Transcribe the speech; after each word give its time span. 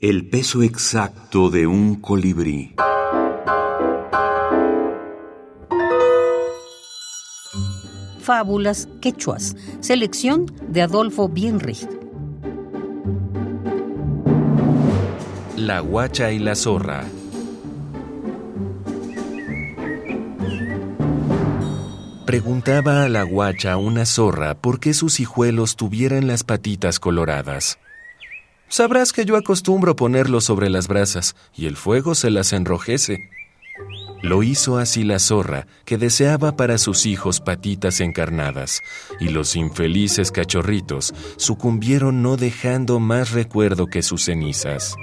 El 0.00 0.28
peso 0.28 0.62
exacto 0.62 1.50
de 1.50 1.66
un 1.66 1.96
colibrí. 1.96 2.76
Fábulas 8.20 8.88
quechuas. 9.00 9.56
Selección 9.80 10.46
de 10.68 10.82
Adolfo 10.82 11.28
Bienrich. 11.28 11.88
La 15.56 15.80
guacha 15.80 16.30
y 16.30 16.38
la 16.38 16.54
zorra. 16.54 17.04
Preguntaba 22.24 23.02
a 23.02 23.08
la 23.08 23.24
guacha 23.24 23.76
una 23.76 24.06
zorra 24.06 24.54
por 24.54 24.78
qué 24.78 24.94
sus 24.94 25.18
hijuelos 25.18 25.74
tuvieran 25.74 26.28
las 26.28 26.44
patitas 26.44 27.00
coloradas. 27.00 27.80
Sabrás 28.68 29.12
que 29.12 29.24
yo 29.24 29.36
acostumbro 29.36 29.96
ponerlos 29.96 30.44
sobre 30.44 30.68
las 30.68 30.88
brasas 30.88 31.34
y 31.56 31.66
el 31.66 31.76
fuego 31.76 32.14
se 32.14 32.30
las 32.30 32.52
enrojece. 32.52 33.30
Lo 34.20 34.42
hizo 34.42 34.78
así 34.78 35.04
la 35.04 35.20
zorra, 35.20 35.66
que 35.84 35.96
deseaba 35.96 36.56
para 36.56 36.78
sus 36.78 37.06
hijos 37.06 37.40
patitas 37.40 38.00
encarnadas, 38.00 38.82
y 39.20 39.28
los 39.28 39.54
infelices 39.54 40.32
cachorritos 40.32 41.14
sucumbieron 41.36 42.20
no 42.20 42.36
dejando 42.36 42.98
más 42.98 43.30
recuerdo 43.30 43.86
que 43.86 44.02
sus 44.02 44.24
cenizas. 44.24 44.96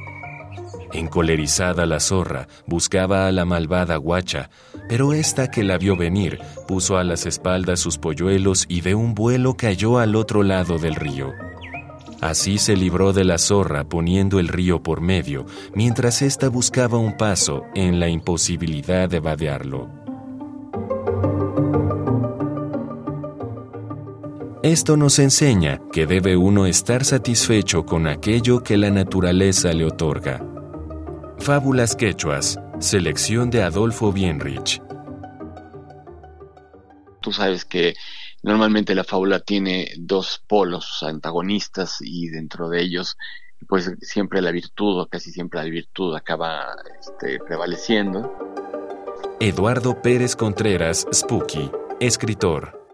Encolerizada 0.92 1.86
la 1.86 2.00
zorra, 2.00 2.48
buscaba 2.68 3.28
a 3.28 3.32
la 3.32 3.46
malvada 3.46 3.96
guacha, 3.96 4.50
pero 4.90 5.14
esta 5.14 5.50
que 5.50 5.64
la 5.64 5.78
vio 5.78 5.96
venir 5.96 6.40
puso 6.68 6.98
a 6.98 7.04
las 7.04 7.26
espaldas 7.26 7.80
sus 7.80 7.98
polluelos 7.98 8.66
y 8.68 8.82
de 8.82 8.96
un 8.96 9.16
vuelo 9.16 9.56
cayó 9.56 9.98
al 9.98 10.16
otro 10.16 10.44
lado 10.44 10.78
del 10.78 10.96
río. 10.96 11.34
Así 12.22 12.58
se 12.58 12.76
libró 12.76 13.14
de 13.14 13.24
la 13.24 13.38
zorra 13.38 13.84
poniendo 13.84 14.40
el 14.40 14.48
río 14.48 14.82
por 14.82 15.02
medio, 15.02 15.46
mientras 15.74 16.22
ésta 16.22 16.50
buscaba 16.50 16.98
un 16.98 17.18
paso 17.18 17.64
en 17.76 18.00
la 18.00 18.10
imposibilidad 18.10 19.10
de 19.10 19.20
vadearlo. 19.20 19.90
Esto 24.64 24.98
nos 24.98 25.20
enseña 25.20 25.80
que 25.92 26.08
debe 26.08 26.36
uno 26.36 26.66
estar 26.66 27.06
satisfecho 27.06 27.86
con 27.86 28.08
aquello 28.08 28.64
que 28.64 28.78
la 28.78 28.90
naturaleza 28.90 29.72
le 29.74 29.86
otorga. 29.86 30.44
Fábulas 31.38 31.96
quechuas, 31.96 32.60
selección 32.80 33.52
de 33.52 33.62
Adolfo 33.62 34.12
Bienrich. 34.12 34.82
Tú 37.22 37.32
sabes 37.32 37.64
que 37.64 37.94
normalmente 38.46 38.94
la 38.94 39.04
fábula 39.04 39.40
tiene 39.40 39.92
dos 39.98 40.40
polos 40.48 41.02
antagonistas 41.02 41.98
y 42.02 42.30
dentro 42.30 42.70
de 42.70 42.82
ellos 42.82 43.18
pues 43.68 43.92
siempre 44.02 44.40
la 44.44 44.52
virtud 44.52 45.02
o 45.02 45.08
casi 45.08 45.32
siempre 45.32 45.60
la 45.60 45.66
virtud 45.66 46.16
acaba 46.16 46.64
este, 47.00 47.40
prevaleciendo. 47.40 48.32
Eduardo 49.40 50.00
Pérez 50.02 50.36
Contreras, 50.36 51.08
Spooky, 51.12 51.72
escritor. 52.00 52.85